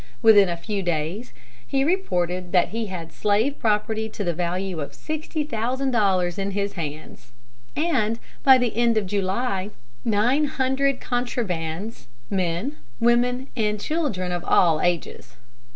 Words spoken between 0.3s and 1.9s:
a few days he